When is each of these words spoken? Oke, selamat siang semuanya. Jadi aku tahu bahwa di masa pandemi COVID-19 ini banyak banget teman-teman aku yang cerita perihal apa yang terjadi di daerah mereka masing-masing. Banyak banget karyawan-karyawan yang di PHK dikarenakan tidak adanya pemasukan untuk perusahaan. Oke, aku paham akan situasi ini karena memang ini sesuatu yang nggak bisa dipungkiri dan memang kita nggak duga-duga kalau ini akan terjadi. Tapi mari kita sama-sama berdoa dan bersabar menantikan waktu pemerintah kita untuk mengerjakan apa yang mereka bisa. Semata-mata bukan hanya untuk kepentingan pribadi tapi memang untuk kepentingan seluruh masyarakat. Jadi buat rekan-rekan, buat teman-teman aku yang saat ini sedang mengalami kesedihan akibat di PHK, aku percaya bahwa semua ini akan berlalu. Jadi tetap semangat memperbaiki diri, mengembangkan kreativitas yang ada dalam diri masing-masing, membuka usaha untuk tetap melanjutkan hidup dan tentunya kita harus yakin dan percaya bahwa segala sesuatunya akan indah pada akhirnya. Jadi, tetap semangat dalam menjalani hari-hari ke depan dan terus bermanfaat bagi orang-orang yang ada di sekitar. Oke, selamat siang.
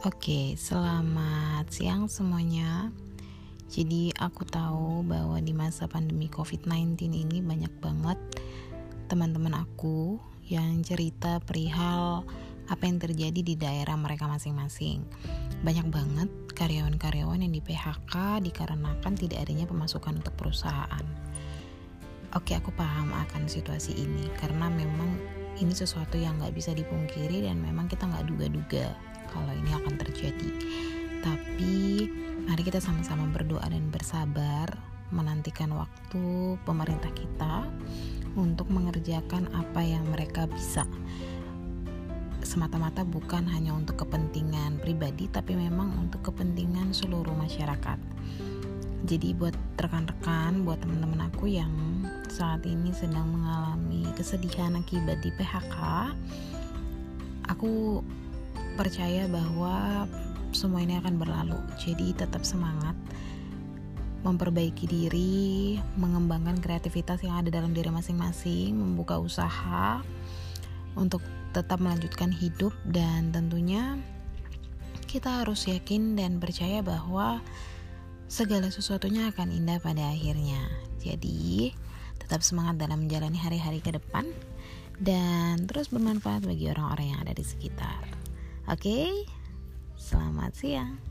Oke, 0.00 0.56
selamat 0.56 1.68
siang 1.68 2.08
semuanya. 2.08 2.88
Jadi 3.68 4.08
aku 4.16 4.48
tahu 4.48 5.04
bahwa 5.04 5.36
di 5.44 5.52
masa 5.52 5.92
pandemi 5.92 6.24
COVID-19 6.24 6.96
ini 7.12 7.44
banyak 7.44 7.68
banget 7.84 8.16
teman-teman 9.12 9.60
aku 9.60 10.16
yang 10.48 10.80
cerita 10.80 11.36
perihal 11.44 12.24
apa 12.72 12.82
yang 12.88 12.96
terjadi 12.96 13.44
di 13.44 13.60
daerah 13.60 13.92
mereka 14.00 14.24
masing-masing. 14.24 15.04
Banyak 15.60 15.92
banget 15.92 16.32
karyawan-karyawan 16.56 17.44
yang 17.44 17.52
di 17.52 17.60
PHK 17.60 18.40
dikarenakan 18.40 19.12
tidak 19.20 19.44
adanya 19.44 19.68
pemasukan 19.68 20.16
untuk 20.16 20.32
perusahaan. 20.32 21.04
Oke, 22.32 22.56
aku 22.56 22.72
paham 22.72 23.12
akan 23.12 23.52
situasi 23.52 24.00
ini 24.00 24.32
karena 24.40 24.72
memang 24.72 25.20
ini 25.60 25.76
sesuatu 25.76 26.16
yang 26.16 26.40
nggak 26.40 26.56
bisa 26.56 26.72
dipungkiri 26.72 27.44
dan 27.44 27.60
memang 27.60 27.84
kita 27.84 28.08
nggak 28.08 28.24
duga-duga 28.32 29.09
kalau 29.30 29.52
ini 29.54 29.70
akan 29.72 29.94
terjadi. 29.96 30.50
Tapi 31.20 32.06
mari 32.48 32.62
kita 32.64 32.82
sama-sama 32.82 33.28
berdoa 33.30 33.64
dan 33.68 33.88
bersabar 33.88 34.72
menantikan 35.10 35.74
waktu 35.74 36.54
pemerintah 36.62 37.10
kita 37.14 37.66
untuk 38.38 38.70
mengerjakan 38.70 39.50
apa 39.50 39.82
yang 39.82 40.06
mereka 40.06 40.46
bisa. 40.46 40.86
Semata-mata 42.40 43.04
bukan 43.04 43.44
hanya 43.52 43.76
untuk 43.76 44.06
kepentingan 44.06 44.80
pribadi 44.80 45.28
tapi 45.28 45.54
memang 45.58 45.92
untuk 45.98 46.32
kepentingan 46.32 46.94
seluruh 46.94 47.34
masyarakat. 47.36 47.98
Jadi 49.00 49.32
buat 49.32 49.56
rekan-rekan, 49.80 50.62
buat 50.64 50.78
teman-teman 50.84 51.32
aku 51.32 51.48
yang 51.48 51.72
saat 52.28 52.62
ini 52.68 52.92
sedang 52.92 53.32
mengalami 53.32 54.04
kesedihan 54.12 54.76
akibat 54.76 55.24
di 55.24 55.32
PHK, 55.34 55.76
aku 57.48 58.04
percaya 58.80 59.28
bahwa 59.28 60.08
semua 60.56 60.80
ini 60.80 60.96
akan 60.96 61.20
berlalu. 61.20 61.60
Jadi 61.76 62.16
tetap 62.16 62.48
semangat 62.48 62.96
memperbaiki 64.24 64.88
diri, 64.88 65.76
mengembangkan 66.00 66.60
kreativitas 66.64 67.20
yang 67.20 67.44
ada 67.44 67.52
dalam 67.52 67.76
diri 67.76 67.92
masing-masing, 67.92 68.72
membuka 68.72 69.20
usaha 69.20 70.00
untuk 70.96 71.20
tetap 71.52 71.76
melanjutkan 71.76 72.32
hidup 72.32 72.72
dan 72.88 73.28
tentunya 73.36 74.00
kita 75.04 75.42
harus 75.42 75.66
yakin 75.66 76.16
dan 76.16 76.38
percaya 76.38 76.80
bahwa 76.80 77.42
segala 78.30 78.70
sesuatunya 78.70 79.28
akan 79.34 79.50
indah 79.50 79.82
pada 79.82 80.08
akhirnya. 80.08 80.60
Jadi, 81.02 81.74
tetap 82.20 82.46
semangat 82.46 82.78
dalam 82.78 83.08
menjalani 83.08 83.40
hari-hari 83.40 83.82
ke 83.82 83.90
depan 83.90 84.28
dan 85.00 85.64
terus 85.66 85.88
bermanfaat 85.88 86.44
bagi 86.44 86.70
orang-orang 86.70 87.16
yang 87.16 87.20
ada 87.24 87.34
di 87.34 87.42
sekitar. 87.42 88.19
Oke, 88.70 89.26
selamat 89.98 90.54
siang. 90.54 91.09